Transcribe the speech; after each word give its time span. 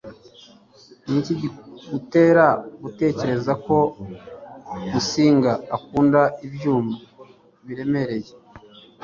Niki 1.09 1.33
kigutera 1.39 2.45
gutekereza 2.83 3.53
ko 3.65 3.77
Musinga 4.91 5.51
akunda 5.77 6.21
ibyuma 6.47 6.95
biremereye? 7.65 8.31